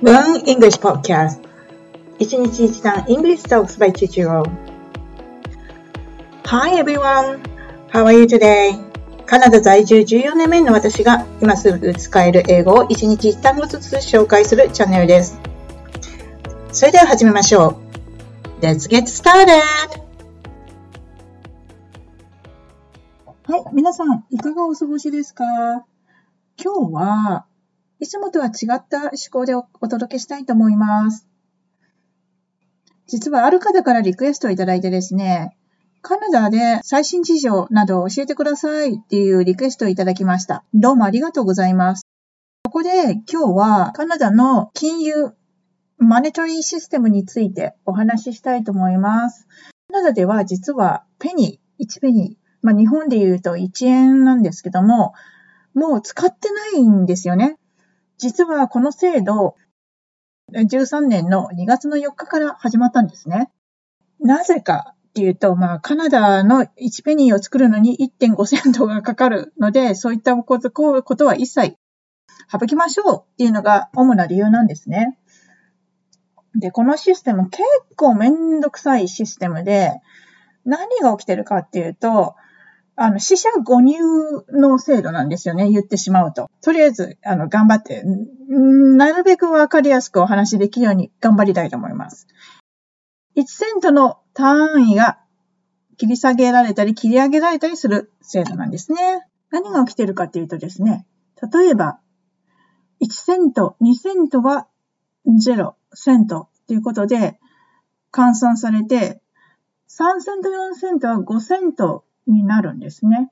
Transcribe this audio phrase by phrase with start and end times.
[0.00, 1.40] Learn English Podcast
[2.20, 4.48] 一日一単 English Talks by Chichiro
[6.44, 7.40] Hi everyone!
[7.90, 8.78] How are you today?
[9.26, 15.36] カナダ在住14年目の私が今すぐ使える英語を一日一単語ずつ紹介するチャンネルです。
[16.70, 17.80] それでは始めましょ
[18.60, 18.64] う。
[18.64, 19.48] Let's get started!
[23.48, 25.44] はい、皆さん、いかがお過ごしですか
[26.56, 27.47] 今日は
[28.00, 31.26] いつもとは違った思考でお届けしたいと思います。
[33.06, 35.56] 実はある方からリクエストをいただいてですね、
[36.00, 40.64] カナダで最新事情などを教えてくださいっていうリクエストをいただきました。
[40.74, 42.06] どうもありがとうございます。
[42.64, 45.32] ここで今日はカナダの金融、
[45.96, 49.48] マネタリーシステムについてお話ししたいと思います。
[49.88, 55.14] カナダでは実はペニー、1ペニー、まあ、日本で言うと1円なんですけども、
[55.74, 57.58] もう使ってないんですよね。
[58.18, 59.54] 実はこの制度、
[60.52, 63.50] 13年の2月の4日から始まったんですね。
[64.20, 71.76] なぜかっていうと、まあ、カナダの1ペニーを作るのに1.5セントがかかるので、そういったことことは一切
[72.50, 75.18] 省きましょうっていうのが主な理由なんですね。
[76.54, 77.62] で、このシステム結
[77.94, 80.00] 構めんどくさいシステムで、
[80.64, 82.34] 何が起きてるかっていうと、
[83.00, 83.96] あの、死者誤入
[84.50, 86.50] の制度なんですよね、言ってしまうと。
[86.60, 88.02] とりあえず、あの、頑張って、
[88.48, 92.26] なるべくわかりやすくお話しできるように頑張りたいと思います。
[93.36, 95.20] 1セントの単位が
[95.96, 99.24] 切り下げられたり切り上げられたりする制度なんですね。
[99.50, 101.06] 何が起きてるかっていうとですね、
[101.52, 102.00] 例えば、
[103.00, 104.66] 1セント、2セントは
[105.24, 107.38] 0セントということで
[108.12, 109.20] 換算されて、
[109.88, 113.30] 3セント、4セントは5セントになるんですね。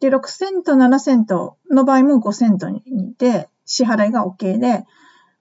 [0.00, 2.82] で、6セント、7セントの場合も5セントに
[3.18, 4.84] で支払いが OK で、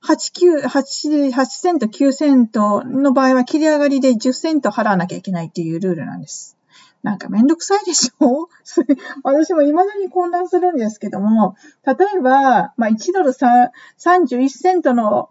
[0.03, 6.57] 8、9、8、8セント、9セントの場合は切り上がりで10セント払わなきゃいけないっていうルールなんです。
[7.03, 8.49] なんかめんどくさいでしょ？
[9.23, 11.55] 私も未だに混乱するんですけども、
[11.85, 15.29] 例えば、まあ、1ドル31セントの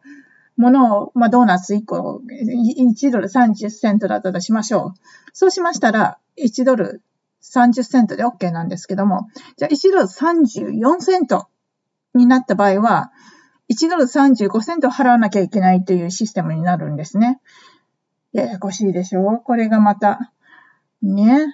[0.57, 5.01] ものを、まあ、ドーナツ1個、1ドル30セントだったとしましょう。
[5.33, 7.03] そうしましたら、1ドル
[7.43, 11.49] 30セントで OK なんですけども、じゃあ1ドル34セント
[12.15, 13.13] になった場合は、
[13.69, 17.41] 1ドル35セント払わなきゃいけないというシステムになるんですね。
[18.33, 20.33] ややこしいでしょうこれがまた。
[21.03, 21.47] ね。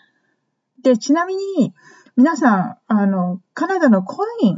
[0.83, 1.75] で、ちなみに、
[2.17, 4.57] 皆さん、あの、カナダのコイン、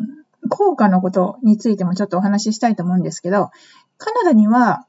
[0.50, 3.50] 効果のことについてもちょっとお話ししたいと思うんですけど、
[3.96, 4.86] カナダには、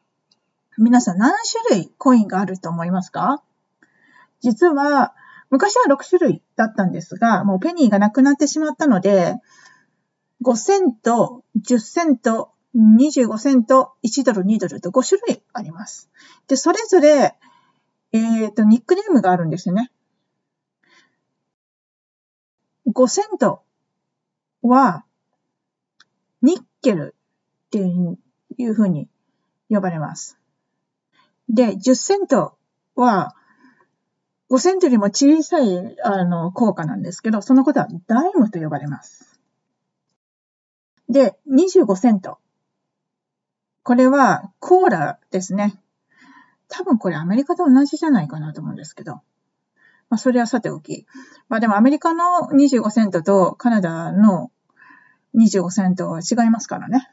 [0.78, 1.34] 皆さん何
[1.70, 3.42] 種類コインがあると思いますか？
[4.42, 5.14] 実は、
[5.50, 9.36] 昔は6種類だったんですが、もうペニーがなくなってしまったので、
[10.44, 16.10] 5セント、10セント、25セント、1ドル、2ドルと5種類あります。
[16.48, 17.36] で、それぞれ、
[18.12, 19.92] えっ、ー、と、ニックネームがあるんですよね。
[22.88, 23.64] 5セント
[24.62, 25.06] は、
[26.42, 27.16] ニッケル
[27.68, 28.20] っていう
[28.58, 29.08] いうふうに
[29.70, 30.38] 呼ばれます。
[31.50, 32.58] で、10セント
[32.96, 33.36] は、
[34.50, 39.40] 5セントよりも小さい、あの、効果なんですけど、そのことはダイムと呼ばれます。
[41.10, 42.40] で、25セント。
[43.84, 45.80] これはコーラですね。
[46.68, 49.22] 多分これアメリカと同じじゃないかなと思うんですけど。
[50.10, 51.06] まあ、それはさておき。
[51.50, 52.24] まあでもアメリカの
[52.54, 54.52] 25セントとカナダの
[55.36, 57.10] 25セントは違いますからね。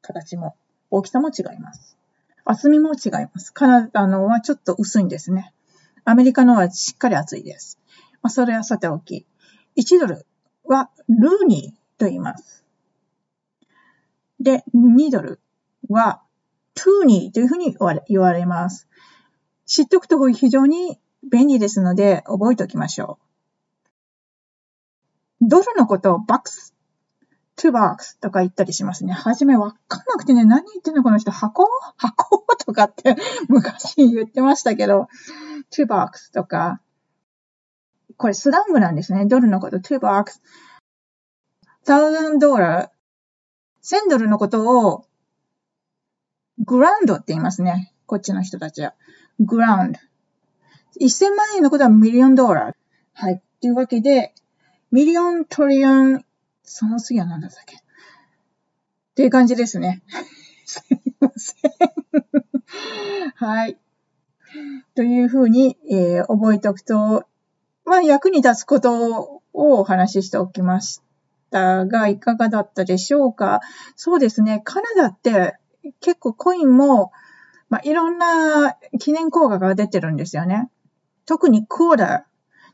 [0.00, 0.56] 形も、
[0.90, 1.96] 大きさも違います。
[2.44, 3.52] 厚みも違います。
[3.52, 5.52] カナダのはちょっと薄いんですね。
[6.04, 7.78] アメリカのはしっかり厚いです。
[8.22, 9.26] まあ、それはさておき、
[9.76, 10.26] 1ドル
[10.64, 12.64] はルーニーと言います。
[14.40, 15.40] で、2ドル
[15.88, 16.22] は
[16.74, 18.88] トゥーニーというふうに言われ言われます。
[19.66, 20.98] 知っておくと非常に
[21.30, 23.18] 便利ですので覚えておきましょ
[25.42, 25.48] う。
[25.48, 26.74] ドルのことをバックス、
[27.58, 29.12] トゥバックスとか言ったりしますね。
[29.12, 31.64] はじめわかんなくてね、何言ってんのこの人、箱？
[31.98, 32.44] 箱？
[32.64, 33.16] とかって
[33.48, 35.08] 昔言ってましたけど、
[35.72, 36.80] 2 box とか、
[38.16, 39.26] これスラングなんですね。
[39.26, 40.40] ドルのこと、2 box。
[41.84, 42.64] 1000ドル、
[43.82, 45.04] 1000ドルのことを、
[46.64, 47.92] grand って言いますね。
[48.06, 48.94] こっちの人たちは。
[49.40, 49.98] grand。
[51.00, 52.74] 1000万円のことは million dollar。
[53.14, 53.42] はい。
[53.60, 54.32] というわけで、
[54.90, 56.24] million trillion、
[56.68, 57.76] その次は何だったっけ？
[57.76, 57.78] っ
[59.14, 60.02] ていう感じですね。
[60.66, 61.72] すいません。
[63.34, 63.78] はい。
[64.94, 67.26] というふうに、えー、覚えておくと、
[67.84, 71.00] まあ、役に立つことをお話ししておきまし
[71.50, 73.60] たが、いかがだったでしょうか？
[73.96, 75.56] そうですね、カナダって
[76.00, 77.12] 結構コインも、
[77.70, 80.70] まあ、いろんな記念硬貨が出てるんですよね。
[81.26, 82.26] 特にクオーラ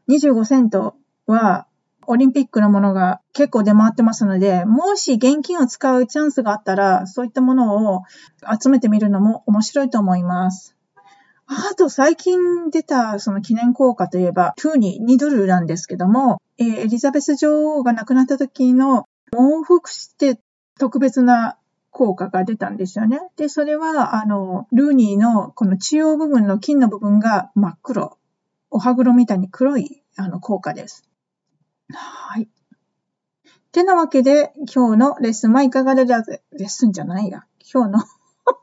[0.09, 0.97] ー、25セント
[1.27, 1.67] は
[2.09, 8.03] オリンピックのものが結構出回ってますので、もし現金を使うチャンスがあったら、そういったものを
[8.61, 10.77] 集めてみるのも面白いと思います。
[11.47, 20.39] あと最近出たその記念硬貨といえば、トゥーニー2ドルなんですけども、えー、エリザベス女王が亡くなった時の往復して
[20.79, 21.59] 特別な
[21.91, 23.21] 効果が出たんですよね。
[23.37, 28.19] で、それは、あの、ルーニーのこの中央部分の金の部分が真っ黒。
[28.71, 31.09] お歯黒みたいに黒いあの効果です。
[31.93, 32.49] はい。
[33.73, 36.43] てなわけで、今日のレッスンはいかがでだぜ。
[36.53, 37.45] レッスンじゃないや。
[37.73, 37.99] 今日の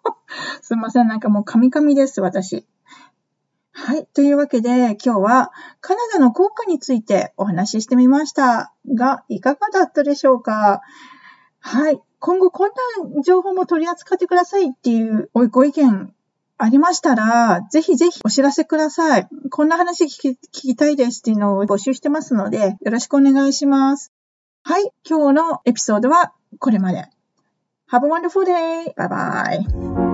[0.61, 1.07] すいません。
[1.07, 2.65] なんかもうカミカミです、私。
[3.73, 4.05] はい。
[4.07, 5.51] というわけで、今日は
[5.81, 10.81] カナダの効果についてお話ししてみましたが、いかがだったでしょうか？
[11.59, 12.01] はい。
[12.19, 12.69] 今後こん
[13.15, 16.13] な情報も取り扱ってくださいっていうご意見
[16.63, 19.27] ありましたら、ぜひぜひお知らせください。
[19.49, 24.13] こんな話聞き聞きたいですっていうのを募集してますので、よろしくお願いします。
[24.63, 27.09] はい、今日のエピソードはこれまで。
[27.91, 28.93] Have a wonderful day!
[28.93, 30.10] Bye bye!